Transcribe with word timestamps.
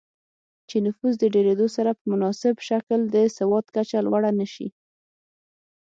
چې 0.69 0.77
نفوس 0.85 1.13
د 1.19 1.23
ډېرېدو 1.35 1.67
سره 1.75 1.89
په 1.97 2.03
متناسب 2.09 2.55
شکل 2.69 2.99
د 3.15 3.17
سواد 3.37 3.65
کچه 3.75 3.97
لوړه 4.05 4.31
نه 4.39 4.45
شي 4.53 4.67